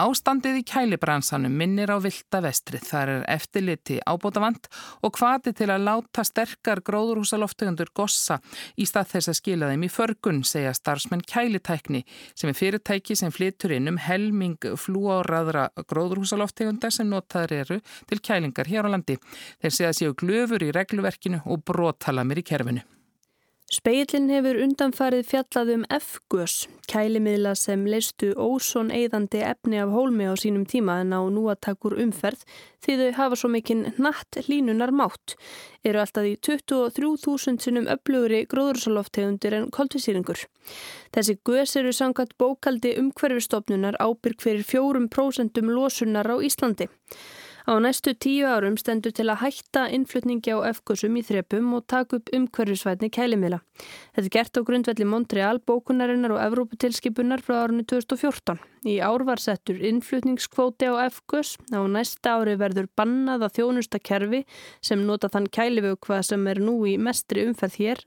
[0.00, 2.84] Ástandið í kælibransanum minnir á vilda vestrið.
[2.88, 4.70] Það er eftirliti ábótavand
[5.04, 8.38] og hvati til að láta sterkar gróðurhúsaloftegundur gossa
[8.80, 13.34] í stað þess að skila þeim í förgun, segja starfsmenn kælitækni sem er fyrirtæki sem
[13.34, 19.20] flytur inn um helming flúáraðra gróðurhúsaloftegundar sem notaður eru til kælingar hér á landi.
[19.60, 22.86] Þeir segja séu glöfur í regluverkinu og brotalamir í kerfinu.
[23.72, 30.36] Speillin hefur undanfarið fjallað um F-gös, kælimiðla sem leistu ósón eðandi efni af hólmi á
[30.36, 32.42] sínum tíma en á núatakur umferð
[32.84, 35.38] því þau hafa svo mikinn natt línunar mátt.
[35.88, 40.44] Eru alltaf í 23.000 sinnum öflugri gróðursaloftegundir en koltvísýringur.
[41.16, 46.92] Þessi gös eru sangat bókaldi umhverfistofnunar ábyrg fyrir 4% losunar á Íslandi.
[47.62, 52.18] Á næstu tíu árum stendur til að hætta innflutningi á F-kursum í þrepum og taka
[52.18, 53.60] upp umhverfisvætni kælimila.
[54.16, 58.58] Þetta er gert á grundvelli Montreal, bókunarinnar og Evróputilskipunar frá árunni 2014.
[58.82, 61.54] Í ár var settur innflutningskvóti á F-kurs.
[61.70, 64.42] Á næsta ári verður bannað að þjónusta kerfi
[64.82, 68.02] sem nota þann kælivögvað sem er nú í mestri umferð hér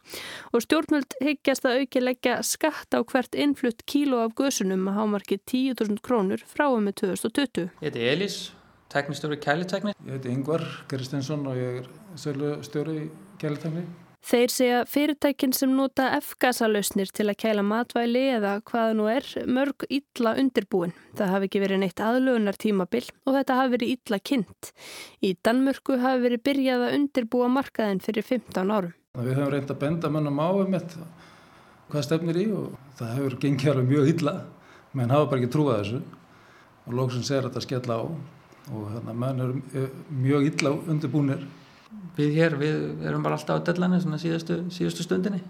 [0.51, 5.39] og stjórnvöld higgjast að auki leggja skatt á hvert innflutt kíló af gösunum að hámarki
[5.39, 7.72] 10.000 krónur frá og með 2020.
[7.79, 8.39] Þetta er Elís
[8.95, 9.93] teknistjóri kælitekni.
[10.07, 13.05] Ég heiti Yngvar Kristinsson og ég er sölustjóri í
[13.41, 13.85] kælitekni.
[14.25, 19.85] Þeir segja fyrirtækin sem nota F-gasalausnir til að kæla matvæli eða hvaða nú er mörg
[19.93, 20.95] illa undirbúin.
[21.19, 24.71] Það hafi ekki verið neitt aðlögunar tímabil og þetta hafi verið illa kynnt.
[25.21, 28.97] Í Danmörku hafi verið byrjað að undirbúa markaðin fyrir 15 árum.
[29.13, 31.05] Við höfum reynd að benda mönnum á um þetta
[31.91, 34.33] hvað stefnir í og það hefur gengið alveg mjög illa
[34.95, 35.99] menn hafa bara ekki trúið þessu
[36.85, 38.03] og lóksins er þetta að skella á
[38.71, 41.45] og hérna menn eru mjög illa undirbúinir.
[42.16, 45.41] Við hér, við erum bara alltaf á dellanir svona síðustu, síðustu stundinni.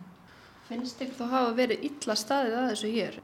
[0.65, 3.17] Finnst ykkur þú hafa verið illa staðið að þessu hér?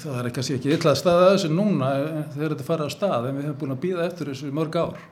[0.00, 1.90] Það er kannski ekki illa staðið að þessu núna
[2.32, 5.02] þegar þetta farið á stað en við hefum búin að býða eftir þessu mörg ár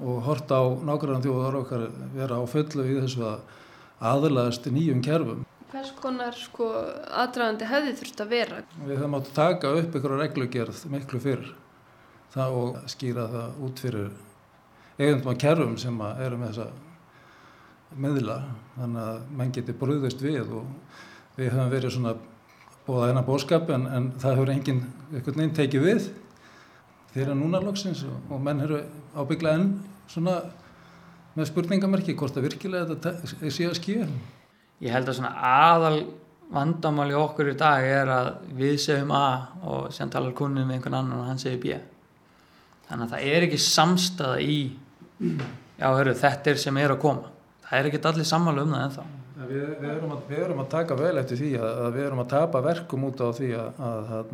[0.00, 1.82] og horta á nákvæmlega þjóðar okkar
[2.14, 3.56] vera á fullu í þessu að
[4.10, 5.42] aðlaðast nýjum kerfum.
[5.70, 6.70] Hvers konar sko
[7.10, 8.62] aðdragandi hefði þurft að vera?
[8.86, 11.50] Við höfum átt að taka upp ykkur reglugerð miklu fyrr
[12.34, 14.10] það og skýra það út fyrir
[15.00, 18.36] eigundum að kerfum sem að eru með þessa miðla
[18.76, 20.66] þannig að menn geti brúðist við og
[21.36, 22.14] við höfum verið svona
[22.86, 26.08] bóða eina bóskap en, en það hefur enginn einhvern veginn tekið við
[27.14, 28.80] þeirra núna loksins og, og menn eru
[29.18, 29.70] ábyggla enn
[30.10, 30.40] svona
[31.36, 34.08] með spurningamerki hvort það virkilega þetta sé að skýja.
[34.82, 36.00] Ég held að svona aðal
[36.50, 39.26] vandamáli okkur í dag er að við segjum A
[39.62, 41.78] og sem talar kunnum með einhvern annan og hann segir B
[42.90, 44.58] þannig að það er ekki samstaða í
[45.20, 47.32] já, hörru, þetta er sem er að koma.
[47.68, 49.04] Það er ekki allir sammálu um það ennþá.
[49.40, 52.22] Við, við, erum að, við erum að taka vel eftir því að, að við erum
[52.24, 54.32] að tapa verkum út á því að, að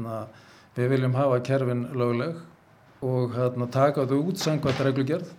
[0.77, 2.41] við viljum hafa kerfin lögleg
[3.07, 5.31] og að, taka þetta út sangvært reglugjörð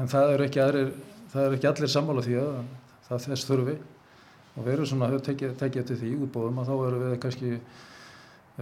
[0.00, 0.90] en það er ekki, aðrir,
[1.32, 2.50] það er ekki allir sammálu því að
[3.10, 3.76] það þess þurfi.
[4.56, 7.52] Og við erum svona að tekja eftir því útbóðum að þá erum við kannski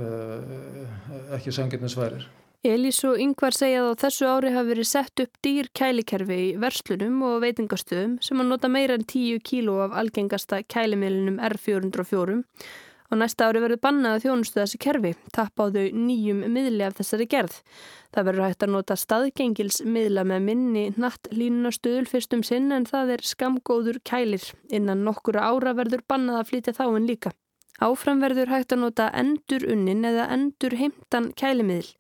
[0.02, 2.28] uh, ekki sangirnisværir
[2.66, 6.56] Elís og Yngvar segja að á þessu ári hafi verið sett upp dýr kælikerfi í
[6.58, 12.42] verslunum og veitingastöðum sem að nota meira en 10 kíló af algengasta kælimilinum R404.
[13.08, 16.98] Á næsta ári verður bannað að þjónustu þessi kerfi, tappa á þau nýjum miðli af
[16.98, 17.54] þessari gerð.
[18.10, 23.28] Það verður hægt að nota staðgengilsmiðla með minni natt línunastöðul fyrstum sinn en það er
[23.36, 24.50] skamgóður kælir.
[24.74, 27.38] Innan nokkura ára verður bannað að flytja þáinn líka.
[27.78, 31.92] Áfram verður hægt að nota endur unnin eða endur heimtan kælimiðl.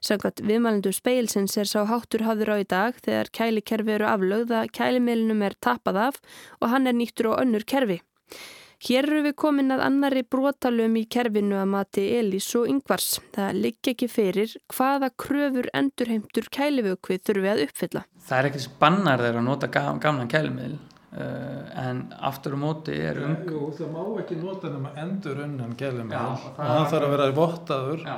[0.00, 4.70] Samkvæmt viðmælendur speilsins er sá háttur hafður á í dag þegar kælikerfi eru aflögð að
[4.78, 6.22] kælimiðlunum er tapað af
[6.62, 8.00] og hann er nýttur á önnur kerfi.
[8.78, 13.16] Hér eru við komin að annari brotalum í kerfinu að mati Elís og Yngvars.
[13.34, 18.04] Það ligg ekki fyrir hvaða kröfur endurheimtur kælivökvið þurfi að uppfylla.
[18.28, 20.78] Það er ekki spannar þegar að nota gamlan kælimiðl.
[21.08, 25.70] Uh, en aftur og móti er um Jú, það má ekki nota nema endur unnan
[25.80, 28.02] gælum og það þarf að vera vottaður.
[28.04, 28.16] Já.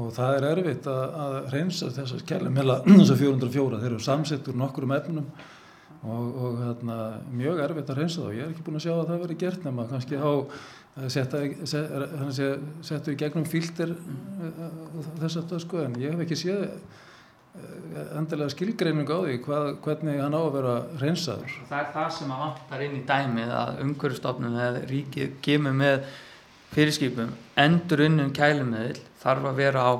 [0.00, 4.48] og það er erfitt að, að reynsa þessar gælum heila þessar 404, þeir eru samsett
[4.48, 5.28] úr nokkurum efnum.
[6.04, 6.98] Og, og hérna,
[7.32, 9.40] mjög erfitt að reynsa það og ég er ekki búin að sjá að það veri
[9.44, 10.32] gert nema kannski á
[11.12, 12.50] setja,
[12.84, 15.84] setja í gegnum fíltir uh, þess að það sko.
[15.84, 17.12] En ég hef ekki séð Eh,
[17.54, 21.58] endilega skilgreining á því hvað, hvernig hann á að vera reynsaður.
[21.68, 26.08] Það er það sem að vantar inn í dæmið að umhverfstofnum eða ríkið gemur með
[26.74, 27.30] fyrirskipum
[27.60, 29.92] endur unnum kælumiðil þarf að vera á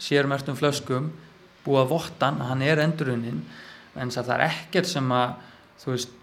[0.00, 1.10] sérmertum flöskum
[1.66, 3.42] búa vottan að hann er endur unnin
[4.00, 5.34] en það er ekkert sem að
[5.82, 6.16] þú veist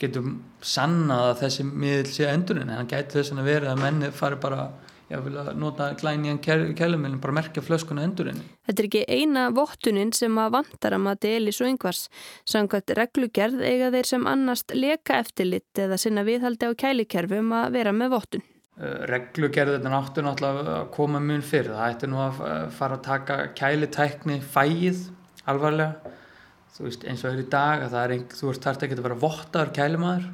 [0.00, 0.30] getur
[0.64, 4.10] sannað að þessi miðil sé endur unnin en hann gæti þess að vera að menni
[4.14, 4.70] fari bara
[5.10, 8.44] ég vil að nota glænjan kælumilin bara merkja flöskuna endurinni.
[8.68, 12.06] Þetta er ekki eina vottunin sem að vantar að mati Elis og yngvars.
[12.48, 17.94] Samkvæmt reglugerð eiga þeir sem annast leka eftirlitt eða sinna viðhaldi á kælikerfum að vera
[17.96, 18.46] með vottun.
[18.74, 21.74] Uh, reglugerðin áttu náttúrulega að koma mun fyrir.
[21.76, 22.40] Það ætti nú að
[22.74, 25.04] fara að taka kælitækni fæið
[25.50, 26.14] alvarlega.
[26.74, 28.96] Þú veist eins og er í dag að það er einhver, þú veist þarf ekki
[28.96, 30.24] að vera vottaður kælimaður.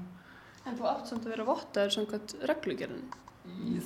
[0.64, 3.10] En þú átt samt að vera vottaður samkvæmt reglugerðin?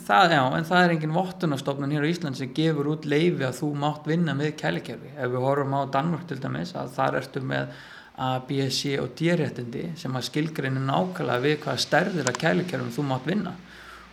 [0.04, 3.58] Það, já, en það er engin vottunastofnun hér á Ísland sem gefur út leifi að
[3.58, 5.12] þú mátt vinna með kælikerfi.
[5.16, 7.72] Ef við horfum á Danmörk til dæmis að þar ertu með
[8.14, 13.06] A, B, C og D-réttindi sem að skilgreinu nákvæmlega við hvaða stærðir að kælikerfum þú
[13.08, 13.54] mátt vinna.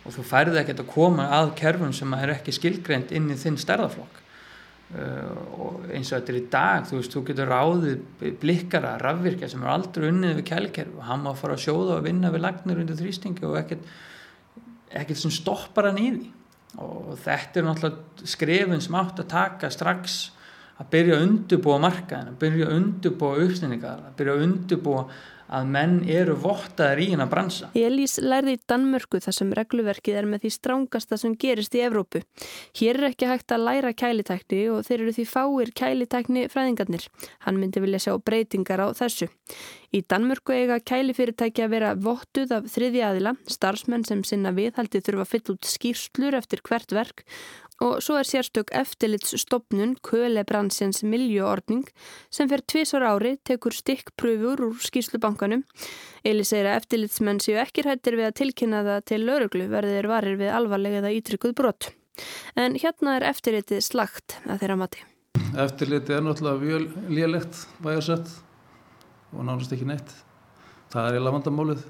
[0.02, 3.60] Og þú færði ekkert að koma að kerfum sem er ekki skilgreint inn í þinn
[3.62, 4.16] stærðaflokk
[4.98, 5.28] uh,
[5.62, 9.62] og eins og þetta er í dag, þú veist, þú getur ráðið blikkara, rafvirkja sem
[9.62, 10.96] er aldrei unnið við kælikerfi.
[10.98, 13.86] Og hann má fara að sjóða og vinna við lagnir undir þrýstingi og ekkert
[15.00, 16.30] ekkert sem stoppar hann í því.
[16.82, 20.20] Og þetta er náttúrulega skrifin sem átt að taka strax
[20.80, 25.06] að byrja að undubúa markaðin, að byrja að undubúa uppsninningar, að byrja að undubúa
[25.52, 27.68] að menn eru vottaðir í hennar bransa.
[27.76, 32.22] Elís lærði í Danmörku þar sem regluverkið er með því strángasta sem gerist í Evrópu.
[32.78, 37.06] Hér er ekki hægt að læra kælitækni og þeir eru því fáir kælitækni fræðingarnir.
[37.44, 39.28] Hann myndi vilja sjá breytingar á þessu.
[39.92, 45.26] Í Danmörku eiga kælifyrirtæki að vera vottuð af þriði aðila, starfsmenn sem sinna viðhaldi þurfa
[45.26, 47.26] að fylla út skýrslur eftir hvert verk
[47.82, 51.88] og svo er sérstök eftirlitsstopnun Kölebransjans miljöordning
[52.30, 55.64] sem fer tvísar ári tekur stikkpröfur úr skýrslubankanum.
[56.24, 60.38] Eli segir að eftirlitsmenn séu ekki hættir við að tilkynna það til lauruglu verðir varir
[60.38, 61.90] við alvarlega eða ítrykkuð brott.
[62.54, 65.06] En hérna er eftirlitið slagt að þeirra mati.
[65.58, 68.28] Eftirlitið er náttúrulega lélegt vægarsett
[69.32, 70.12] og nánast ekki neitt.
[70.92, 71.86] Það er í lavandamálið.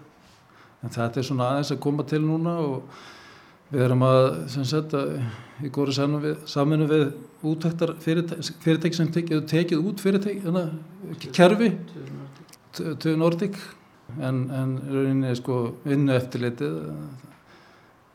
[0.83, 3.03] En þetta er svona aðeins að koma til núna og
[3.73, 4.93] Við erum að, sem sagt,
[5.65, 7.05] í góri saminu við
[7.49, 10.67] útæktar fyrirtæki sem tekið, tekið út fyrirtæki, þannig
[11.15, 11.71] að kerfi,
[12.77, 13.57] töðu Nordic,
[14.21, 16.79] en, en rauninni sko vinnu eftirlitið,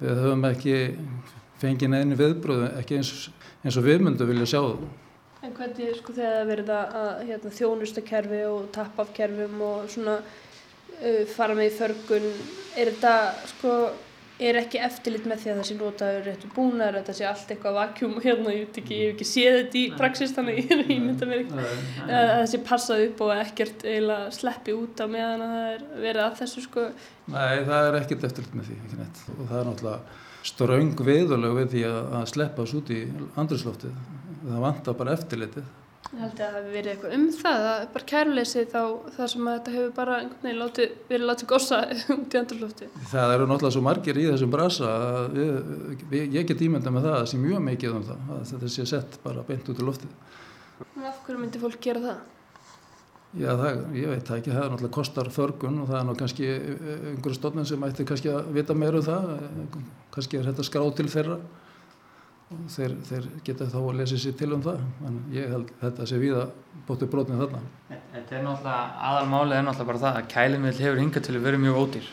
[0.04, 0.80] við höfum ekki
[1.62, 3.13] fengið neðinu viðbröðu, ekki eins,
[3.65, 4.88] eins og við myndum vilja sjá það.
[5.42, 11.57] En hvernig sko þegar það verið að hérna, þjónustakerfi og tappafkerfum og svona uh, fara
[11.57, 12.27] með í förgun,
[12.77, 13.15] er þetta
[13.56, 13.80] sko
[14.38, 17.78] er ekki eftirlit með því að það sé notaður réttu búnar, þetta sé allt eitthvað
[17.78, 21.30] vakjum hérna, ég veit ekki, ég hef ekki séð þetta í praxis þannig ég mynda
[21.30, 21.63] mér ekki.
[22.06, 25.88] Að það sé passað upp og ekkert eiginlega sleppi út á meðan að það er
[26.06, 26.86] verið að þessu sko.
[27.34, 29.25] Nei, það er ekkert eftirlit með því, ekki neitt.
[29.34, 33.01] Og það er náttúrulega ströng viðuleg við því að sleppa þessu út í
[33.42, 34.00] andrislóftið,
[34.45, 35.75] það vantar bara eftirlitið
[36.07, 38.81] Ég held að það hefur verið eitthvað um það, það er bara kærleysið þá
[39.18, 41.80] það sem að þetta hefur bara einhvern veginn verið látið gossa
[42.15, 42.88] út í andurlófti.
[43.12, 47.18] Það eru náttúrulega svo margir í þessum brasa að ég, ég get ímynda með það
[47.18, 50.15] að sé mjög mikið um það, að þetta sé sett bara beint út í loftið.
[50.88, 52.25] En af hverju myndi fólk gera það?
[53.36, 56.21] Já, það, ég veit það ekki, það er náttúrulega kostar þörgun og það er náttúrulega
[56.24, 56.51] kannski
[57.12, 59.31] einhverju stofnum sem ætti kannski að vita meira um það,
[60.15, 61.42] kannski er þetta skrá til þeirra
[62.47, 66.19] þeir, þeir geta þá að lesa sér til um það en ég held þetta sé
[66.21, 66.53] við að
[66.88, 67.61] bóttu brotnið þarna.
[68.13, 68.77] Þetta er náttúrulega,
[69.09, 72.09] aðalmálið er náttúrulega bara það að kælumiðl hefur hingað til að vera mjög ódýr.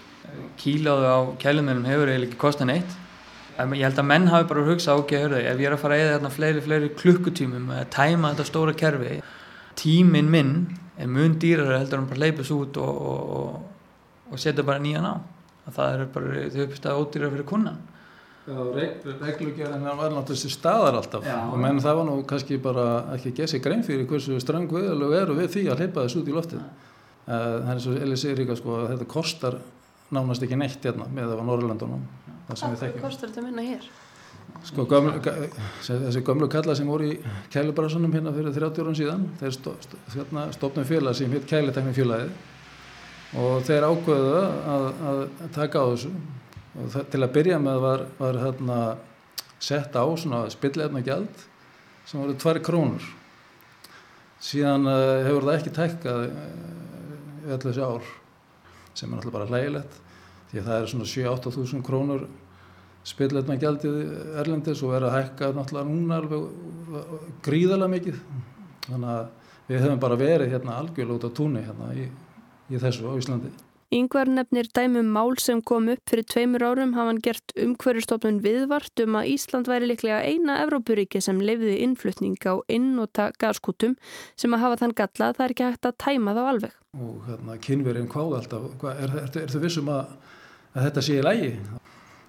[0.58, 3.00] Kíláðu á kælumiðlum hefur eiginlega ekki kostan eitt
[3.54, 6.00] ég held að menn hafi bara hugsað ok, hörðu, ef ég er að fara að
[6.02, 9.20] eða þarna fleiri, fleiri klukkutímum að tæma þetta stóra kerfi
[9.78, 10.54] tímin minn
[10.98, 15.06] er mun dýrar heldur en bara leipast út og, og, og, og setja bara nýjan
[15.06, 15.14] á.
[15.70, 17.78] Það er bara, þau uppstæða ódýrar fyrir kunnan
[18.46, 21.24] reglugjörðin var náttúrulega þessi staðar alltaf.
[21.24, 24.68] Já, og menn það var nú kannski bara ekki að gesa grein fyrir hversu strang
[24.72, 26.66] viðalög eru við því að hleypa þessu út í loftið.
[27.24, 29.58] Það er svo Eli segir líka sko að þetta kostar
[30.12, 32.02] nánast ekki neitt hérna með það á Norrlandunum
[32.44, 33.86] Hvað kostar þetta minna hér?
[34.64, 35.16] Sko gömlu,
[35.84, 37.14] þessi gömlu kalla sem voru í
[37.52, 39.56] kælubrasunum hérna fyrir 30 árum síðan þeir
[40.14, 44.34] hérna stofnum félag sem hitt kælitekni félagið og þeir ákveðu
[44.74, 45.22] að, að
[45.56, 46.12] taka á þessu
[46.74, 48.78] og til að byrja með var, var hérna,
[49.62, 51.44] sett á svona spillefna gjald
[52.04, 53.04] sem voru tvær krónur.
[54.44, 58.08] Síðan uh, hefur það ekki tækkað uh, öllu þessi ár
[58.94, 60.00] sem er náttúrulega bara hlægilegt
[60.50, 62.26] því að það er svona 7-8 þúsund krónur
[63.04, 63.96] spillefna gjaldið
[64.42, 68.20] erlendis og er að hækka náttúrulega núna alveg gríðarlega mikið.
[68.88, 69.24] Þannig að
[69.68, 70.82] við hefum bara verið hérna á
[71.32, 72.08] túnni hérna í,
[72.68, 73.52] í þessu á Íslandi
[73.92, 79.04] Yngvar nefnir dæmum mál sem kom upp fyrir tveimur árum hafa hann gert umhverjastofnun viðvart
[79.04, 83.96] um að Ísland væri liklega eina Evrópuríki sem lefði innflutning á innota gaskútum
[84.36, 86.78] sem að hafa þann galla að það er ekki hægt að tæma þá alveg.
[86.94, 90.14] Og hérna kynverinn hvaði alltaf, Hva, er, er, er, það vissum að,
[90.72, 91.52] að þetta sé í lægi?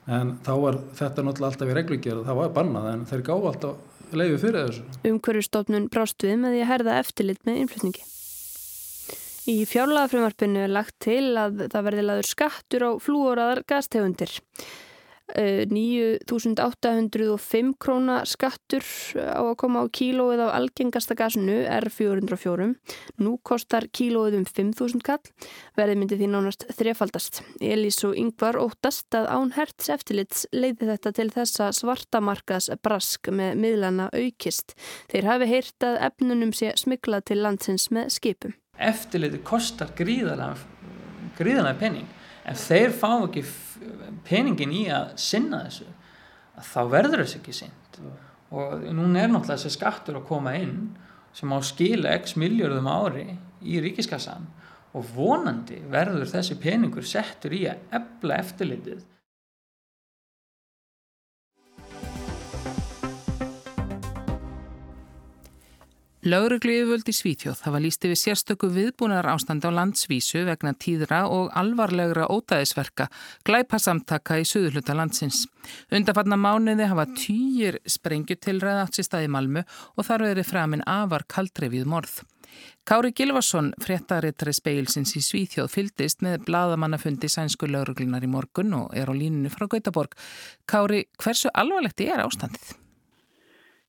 [0.05, 4.11] en þá var þetta náttúrulega alltaf í reglugjörð það var bannað en þeir gá alltaf
[4.15, 4.83] leiði fyrir þessu.
[5.09, 8.03] Umhverjustofnun brást við með því að herða eftirlit með innflutningi.
[9.45, 14.33] Í fjárlagafrömmarpinu er lagt til að það verði laður skattur á flúoraðar gastegundir.
[15.35, 18.85] 9.805 króna skattur
[19.17, 22.77] á að koma á kílóið á algengasta gasinu R404.
[23.21, 25.21] Nú kostar kílóið um 5.000 kall,
[25.77, 27.41] verði myndi því nánast þrefaldast.
[27.61, 33.55] Elís og Yngvar óttast að án herts eftirlits leiði þetta til þessa svartamarkas brask með
[33.61, 34.67] miðlana aukist.
[35.09, 38.53] Þeir hafi heyrt að efnunum sé smiklað til landsins með skipum.
[38.75, 40.57] Eftirliti kostar gríðarlega,
[41.37, 42.09] gríðarlega penning.
[42.45, 43.45] Ef þeir fá ekki
[44.27, 45.87] peningin í að sinna þessu
[46.63, 47.73] þá verður þessu ekki sinn
[48.55, 50.77] og núna er náttúrulega þessi skattur að koma inn
[51.35, 53.25] sem á skila x miljörðum ári
[53.65, 54.45] í ríkiskassan
[54.95, 59.03] og vonandi verður þessi peningur settur í að ebla eftirlitið
[66.25, 71.51] Lauruglu yfirvöld í Svítjóð hafa líst yfir sérstöku viðbúnar ástand á landsvísu vegna tíðra og
[71.53, 73.05] alvarlegra ótaðisverka
[73.45, 75.43] glæpasamtaka í suðurluta landsins.
[75.93, 79.61] Undarfarna mánuði hafa týjir sprengjutilræð átt sér staði Malmu
[79.93, 82.15] og þar verið framinn afar kaldrefið morð.
[82.89, 89.09] Kári Gilvarsson, fréttarittari speilsins í Svítjóð, fyldist með bladamannafundi sænsku lauruglunar í morgun og er
[89.09, 90.17] á línunu frá Gautaborg.
[90.65, 92.73] Kári, hversu alvarlegt er ástandið?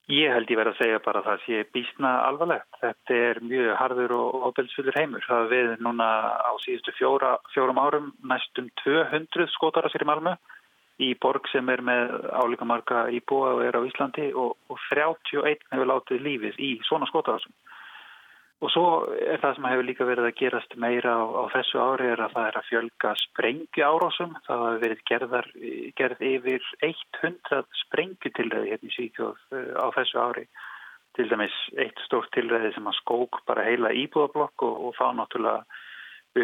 [0.07, 2.77] Ég held ég verið að segja bara að það sé bísna alvarlegt.
[2.79, 5.25] Þetta er mjög harður og óbelsfullur heimur.
[5.27, 6.07] Það við núna
[6.47, 10.37] á síðustu fjóra, fjórum árum næstum 200 skótara sér í Malmö
[11.03, 15.67] í borg sem er með álíka marga íbúa og er á Íslandi og, og 31
[15.73, 17.53] hefur látið lífið í svona skótarasum.
[18.65, 18.85] Og svo
[19.21, 22.37] er það sem hefur líka verið að gerast meira á, á þessu ári er að
[22.39, 24.33] það er að fjölga sprengju árásum.
[24.47, 25.49] Það hafi verið gerðar,
[26.01, 30.47] gerð yfir 100 sprengjutilræði hérna í Svíkjóð uh, á þessu ári.
[31.17, 35.85] Til dæmis eitt stórt tilræði sem að skók bara heila íbúðablokk og, og þá náttúrulega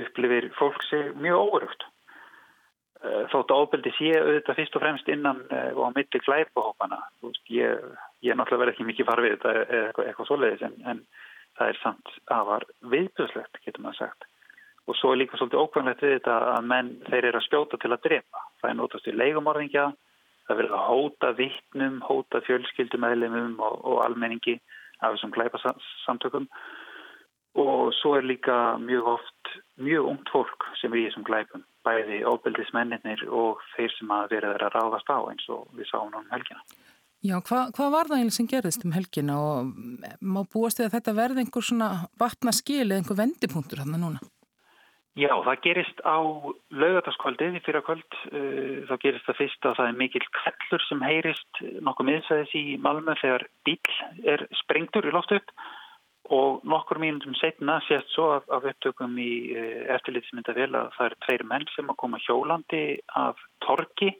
[0.02, 1.88] upplifir fólk sig mjög óruft.
[3.00, 7.00] Uh, þótt ábeldi sé auðvitað fyrst og fremst innan uh, og á milli glæpahópana.
[7.48, 11.06] Ég, ég náttúrulega verð ekki mikið farfið þetta eitthvað, eitthvað svoleiðis en, en
[11.58, 14.28] það er samt afar viðbjörnslegt, getur maður sagt.
[14.90, 17.92] Og svo er líka svolítið ókvæmlegt við þetta að menn þeir eru að spjóta til
[17.92, 18.44] að drepa.
[18.60, 19.88] Það er nótast í leigumorðingja,
[20.48, 24.56] það verður að hóta vittnum, hóta fjölskyldumæðlimum og, og almenningi
[25.00, 26.48] af þessum glæpasamtökum.
[27.62, 32.22] Og svo er líka mjög oft mjög ungt fólk sem er í þessum glæpum, bæði
[32.28, 36.32] óbeldismenninir og þeir sem að verður að ráðast á eins og við sáum núna um
[36.34, 36.62] helgina.
[37.22, 39.74] Já, hva, hvað var það eiginlega sem gerðist um helgina og
[40.18, 44.22] má búast því að þetta verði einhver svona vatna skil eða einhver vendipunktur hann núna?
[45.12, 46.18] Já, það gerist á
[46.72, 48.16] laugataskvöldið í fyrra kvöld.
[48.32, 52.64] Uh, þá gerist það fyrst að það er mikil kvellur sem heyrist nokkuð miðsæðis í
[52.82, 53.78] Malmö þegar bíl
[54.34, 55.54] er sprengtur í loftu upp
[56.32, 61.10] og nokkur mínum setna sést svo af, af upptökum í uh, eftirlitsmynda vel að það
[61.10, 62.84] eru tveir menn sem að koma hjólandi
[63.20, 64.14] af torki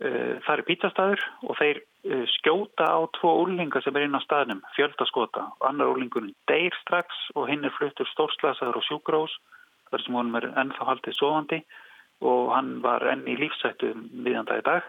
[0.00, 4.60] það eru pítastæður og þeir Eh, skjóta á tvo úrlingar sem er inn á staðnum,
[4.76, 9.34] fjöldaskota annar úrlingurinn deyr strax og hinn er fluttur stórslasaður og sjúkrós
[9.90, 11.58] þar sem honum er ennþá haldið sofandi
[12.22, 14.86] og hann var enn í lífsættu miðjanda í dag.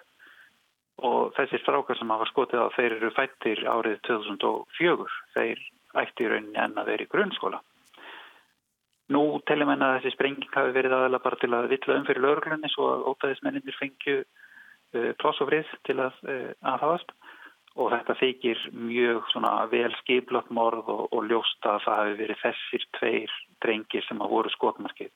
[1.09, 6.31] Og þessir strákar sem hafa skotið á þeir eru fættir árið 2004 þeir ætti í
[6.35, 7.63] rauninni enn að vera í grunnskóla.
[9.09, 12.27] Nú telum en að þessi sprenging hafi verið aðeins bara til að vittla um fyrir
[12.27, 14.21] lögurlunni svo að ótaðismenninir fengju
[14.95, 17.09] Eh, pláss og frið til að eh, aðháðast
[17.77, 19.25] og þetta þykir mjög
[19.73, 23.33] vel skiplagt morð og, og ljósta að það hefur verið þessir tveir
[23.65, 25.11] drengir sem hafa voru skotmarkið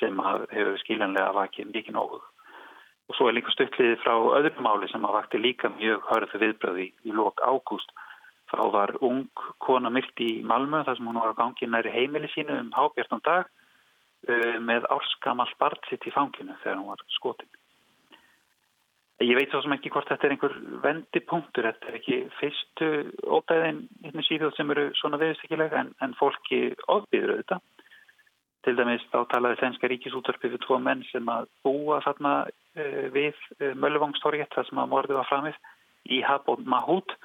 [0.00, 2.20] sem hefur skiljanlega vakið mikið nógu.
[3.08, 6.90] Og svo er líka stuttlið frá öðrum máli sem hafa vakti líka mjög hörðu viðbröði
[6.90, 7.94] í, lok ágúst.
[8.50, 9.28] Þá var ung
[9.62, 13.22] kona myrt í Malmö þar sem hún var á gangi næri heimili sínu um hábjartan
[13.24, 17.50] dag uh, með árskamall barnsitt í fanginu þegar hún var skotin.
[19.24, 22.88] Ég veit svo sem ekki hvort þetta er einhver vendipunktur, þetta er ekki fyrstu
[23.24, 26.60] ódæðin hérna síðjóð sem eru svona viðstíkilega en, en fólki
[26.92, 27.62] ofbýður auðvitað.
[28.64, 33.32] Til dæmis þá talaði Svenska ríkisúttarpi við tvo menn sem að búa þarna uh, við
[33.60, 35.58] uh, Möllevóngstorget þar sem að morði var framið
[36.12, 37.16] í Habon Mahút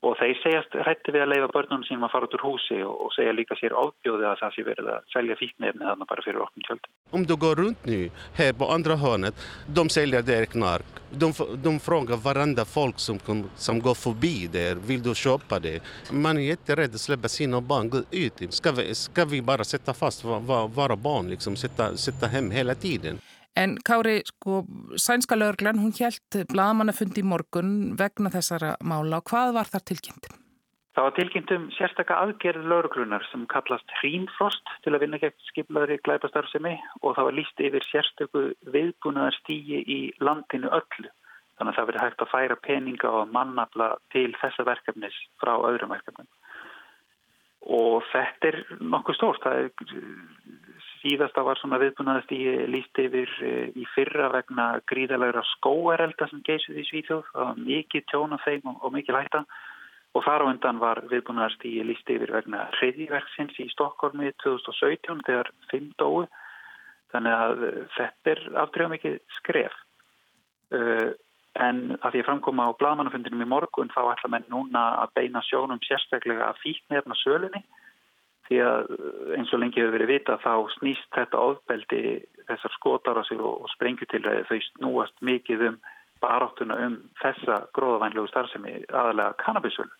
[0.00, 2.94] og þeir segjast hrætti við að leifa börnunum sínum að fara út úr húsi og,
[3.04, 6.44] og segja líka sér ábjóði að það sé verið að selja fíknefni þannig bara fyrir
[6.46, 6.92] okkur kjöldum.
[7.18, 8.00] Om du går runt nu
[8.38, 9.34] här på andra hörnet,
[9.66, 10.86] de säljer där knark.
[11.10, 11.32] De,
[11.64, 13.18] de frågar varandra folk som,
[13.56, 15.82] som går förbi där, vill du köpa det?
[16.12, 18.54] Man är jätterädd att släppa sina barn, gå ut.
[18.54, 23.18] Ska vi, ska vi bara sätta fast våra barn, liksom, sätta, sätta hem hela tiden?
[23.58, 24.62] En Kári, sko,
[24.96, 30.30] sænska lögurglann, hún hjælt bladamannafundi í morgun vegna þessara mála hvað var þar tilkynnt?
[30.94, 36.00] Það var tilkynnt um sérstakka aðgerð lögurglunar sem kallast Hrínfrost til að vinna gegn skiplaðri
[36.06, 38.42] glæpastarfsemi og það var líst yfir sérstöku
[38.74, 41.10] viðbúnaðar stígi í landinu öllu.
[41.58, 45.94] Þannig að það verið hægt að færa peninga og mannafla til þessa verkefnis frá öðrum
[45.94, 46.28] verkefnum.
[47.70, 49.44] Og þetta er nokkuð stórt.
[49.44, 52.40] Það er síðasta var svona viðbúnaðast í
[52.70, 57.22] líst yfir eh, í fyrra vegna gríðalegra skóarelda sem geysið í Svíþjóð.
[57.32, 59.44] Það var mikið tjóna þeim og, og mikið hætta
[60.10, 65.52] og þar á undan var viðbúnaðast í líst yfir vegna hriðiverksins í Stokkólmi 2017 þegar
[65.72, 66.28] fimm dói.
[67.14, 69.82] Þannig að eh, þetta er aftrjáð mikið skref.
[70.70, 71.10] Uh,
[71.58, 75.40] en að því að framkoma á bladmannafundinum í morgun þá ætla menn núna að beina
[75.48, 77.64] sjónum sérstaklega að fíknirna sölunni
[78.50, 78.92] því að
[79.36, 82.02] eins og lengi hefur verið vita þá snýst þetta ofbeldi
[82.50, 85.80] þessar skotar á sig og, og sprengjutilræði þau snúast mikið um
[86.20, 89.94] baráttuna um þessa gróðavænlegu starfsemi aðalega kannabisölu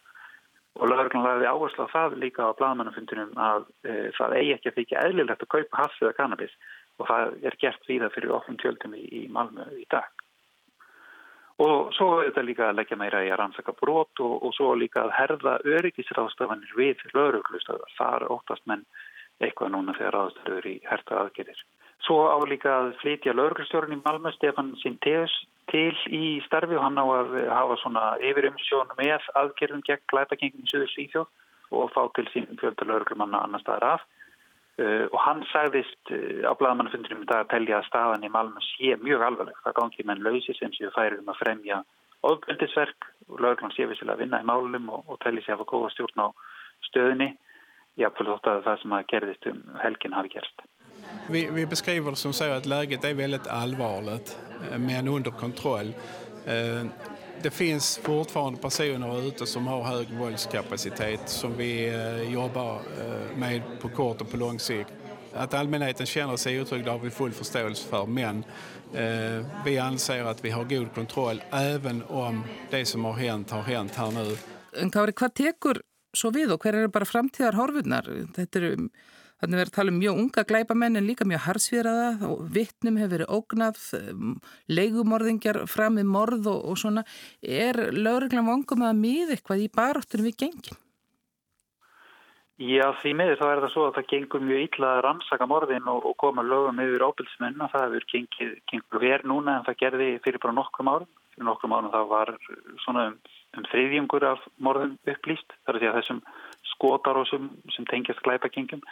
[0.81, 4.79] og lögurinn lagði áherslu á það líka á bladmannafundinum að e, það eigi ekki að
[4.79, 6.55] þykja eðlilegt að kaupa hass eða kannabis
[7.01, 10.11] og það er gert víða fyrir ofnum tjöldum í, í Malmö í dag.
[11.61, 14.71] Og svo er þetta líka að leggja meira í að rannsaka brot og, og svo
[14.79, 17.93] líka að herða öryggisráðstafanir við löguruglustöðar.
[17.99, 18.87] Það er óttast menn
[19.45, 21.61] eitthvað núna þegar ráðstöður í herta aðgerðir.
[22.07, 25.35] Svo á líka að flytja lögurglustjórun í Malmö, Stefan Sintéus,
[25.71, 30.73] til í starfi og hann á að hafa svona yfirumsjón með aðgerðum gegn glæpakengum í
[30.73, 34.09] Suður Svíþjóð og fá til sín fjölda lögurglumanna annar staðar af.
[34.81, 39.27] Uh, og hann sagðist uh, á bladamannafundinum að telja að staðan í Malmö sé mjög
[39.27, 39.59] alvarleg.
[39.67, 41.83] Það gangi menn lausi sem séu færir um að fremja
[42.25, 45.93] ofböldisverk og lögurglann sé vissilega að vinna í málum og, og telli sér að góða
[45.95, 46.29] stjórn á
[46.89, 47.31] stöðinni.
[48.01, 50.67] Jáfnveg þótt að það sem að gerðist um helgin hafi gerst.
[51.29, 54.39] Vi, vi beskriver som så att läget är väldigt allvarligt
[54.73, 55.93] eh, men under kontroll.
[57.43, 63.63] Det finns fortfarande personer ute som har hög våldskapacitet som vi eh, jobbar eh, med
[63.81, 64.91] på kort och på lång sikt.
[65.33, 68.45] Att allmänheten känner sig otrygg har vi full förståelse för men
[68.95, 73.63] eh, vi anser att vi har god kontroll även om det som har hänt har
[73.63, 74.37] hänt här nu.
[74.73, 75.81] En Kári, hvað tekur
[76.15, 78.07] svo við og hver eru bara framtíðar horfurnar?
[78.37, 78.75] Þetta eru
[79.41, 83.15] Þannig verður að tala um mjög unga glæpamenn en líka mjög harsfýraða og vittnum hefur
[83.15, 84.35] verið ógnað, um,
[84.69, 87.07] leigumorðingjar fram með morð og, og svona.
[87.41, 90.81] Er lögreglan vangum að mið eitthvað í baróttunum við gengin?
[92.61, 95.87] Já, því miður þá er það svo að það gengur mjög illa að rannsaka morðin
[95.89, 99.79] og, og koma lögum yfir óbilsmenn og það hefur gengið, gengið verð núna en það
[99.81, 101.09] gerði fyrir bara nokkrum árum.
[101.33, 102.35] Fyrir nokkrum árum þá var
[102.85, 103.17] svona um,
[103.57, 105.57] um þriðjungur af morðum upplýst.
[105.65, 106.21] Það er því að þessum
[106.75, 108.85] skotarósum sem tengjast glæpagengum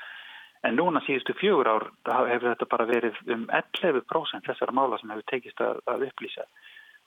[0.67, 5.29] En núna síðustu fjögur ár hefur þetta bara verið um 11% þessara mála sem hefur
[5.31, 6.47] tekist að, að upplýsa.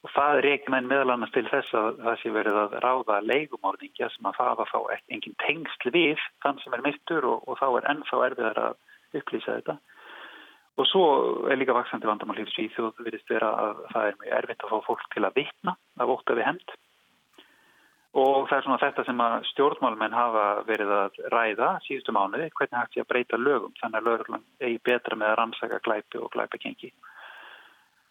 [0.01, 4.09] Og það ekki menn meðal annars til þess að það sé verið að ráða leigumorðingja
[4.09, 4.79] sem að það var þá
[5.13, 9.57] engin tengsl við þann sem er mittur og, og þá er ennþá erfiðar að upplýsa
[9.59, 9.77] þetta.
[10.79, 11.05] Og svo
[11.51, 14.71] er líka vaksandi vandamál hér í Svíþjóð virðist vera að það er mjög erfitt að
[14.71, 16.75] fá fólk til að vitna af ótt af við hend
[18.11, 22.79] og það er svona þetta sem að stjórnmálmenn hafa verið að ræða síðustu mánuði, hvernig
[22.79, 26.31] hægt ég að breyta lögum þannig að lögurlan eigi betra með að rannsaka glæpi og
[26.33, 26.91] glæpakengi.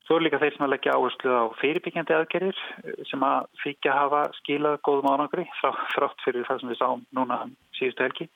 [0.09, 2.63] Svo er líka þeir sem að leggja áherslu á fyrirbyggjandi aðgerðir
[3.07, 7.45] sem að fíkja hafa skilað góðum ánangri frátt fyrir það sem við sáum núna
[7.79, 8.27] síðustu helgi.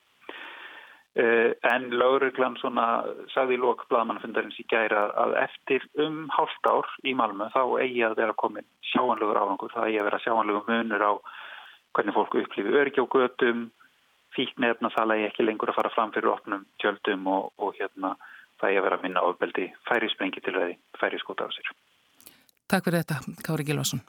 [1.15, 2.85] Eh, en lögurlan svona
[3.31, 8.01] sagði í lók bladmannfundarins í gæra að eftir um hálft ár í Malmö þá eigi
[8.03, 11.13] að vera komin sjáanlegur árangur, það eigi að vera sjáanlegur munur á
[11.95, 13.65] hvernig fólk upplifir öryggi á götum,
[14.35, 18.15] fíknefna það lægi ekki lengur að fara fram fyrir opnum tjöldum og, og hérna
[18.59, 21.71] það er að vera að minna ofbeldi færi sprengi til veði, færi skóta á sér.
[22.71, 24.03] Takk fyrir þetta, Kári Gilvarsson.